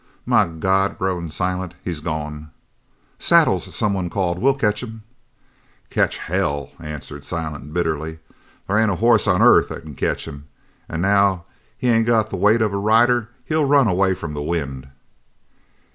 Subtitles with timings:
[0.25, 2.49] "My God," groaned Silent, "he's gone!"
[3.19, 4.09] "Saddles!" called someone.
[4.41, 5.03] "We'll catch him!"
[5.91, 8.17] "Catch hell!" answered Silent bitterly.
[8.67, 10.47] "There ain't a hoss on earth that can catch him
[10.89, 11.43] an' now that
[11.77, 14.87] he ain't got the weight of a rider, he'll run away from the wind!"